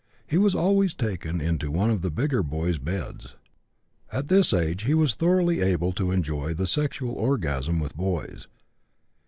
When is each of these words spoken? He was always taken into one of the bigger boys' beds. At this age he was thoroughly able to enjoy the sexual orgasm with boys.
He 0.25 0.39
was 0.39 0.55
always 0.55 0.95
taken 0.95 1.39
into 1.39 1.69
one 1.69 1.91
of 1.91 2.01
the 2.01 2.09
bigger 2.09 2.41
boys' 2.41 2.79
beds. 2.79 3.35
At 4.11 4.29
this 4.29 4.51
age 4.51 4.85
he 4.85 4.95
was 4.95 5.13
thoroughly 5.13 5.61
able 5.61 5.91
to 5.91 6.09
enjoy 6.09 6.55
the 6.55 6.65
sexual 6.65 7.13
orgasm 7.13 7.79
with 7.79 7.95
boys. 7.95 8.47